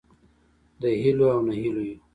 [0.81, 1.95] د هیلو او نهیلیو